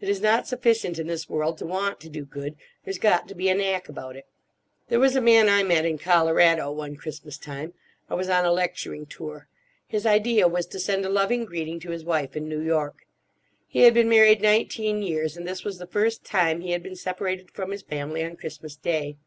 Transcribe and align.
It 0.00 0.08
is 0.08 0.20
not 0.20 0.48
sufficient, 0.48 0.98
in 0.98 1.06
this 1.06 1.30
world, 1.30 1.56
to 1.58 1.64
want 1.64 2.00
to 2.00 2.08
do 2.08 2.24
good; 2.24 2.56
there's 2.82 2.98
got 2.98 3.28
to 3.28 3.36
be 3.36 3.48
a 3.48 3.54
knack 3.54 3.88
about 3.88 4.16
it. 4.16 4.26
There 4.88 4.98
was 4.98 5.14
a 5.14 5.20
man 5.20 5.48
I 5.48 5.62
met 5.62 5.86
in 5.86 5.96
Colorado, 5.96 6.72
one 6.72 6.96
Christmas 6.96 7.38
time. 7.38 7.72
I 8.08 8.14
was 8.14 8.28
on 8.28 8.44
a 8.44 8.50
lecturing 8.50 9.06
tour. 9.06 9.46
His 9.86 10.06
idea 10.06 10.48
was 10.48 10.66
to 10.66 10.80
send 10.80 11.04
a 11.04 11.08
loving 11.08 11.44
greeting 11.44 11.78
to 11.82 11.92
his 11.92 12.04
wife 12.04 12.34
in 12.34 12.48
New 12.48 12.60
York. 12.60 13.06
He 13.68 13.82
had 13.82 13.94
been 13.94 14.08
married 14.08 14.42
nineteen 14.42 15.02
years, 15.04 15.36
and 15.36 15.46
this 15.46 15.62
was 15.62 15.78
the 15.78 15.86
first 15.86 16.24
time 16.24 16.62
he 16.62 16.72
had 16.72 16.82
been 16.82 16.96
separated 16.96 17.52
from 17.52 17.70
his 17.70 17.82
family 17.82 18.24
on 18.24 18.34
Christmas 18.34 18.74
Day. 18.74 19.18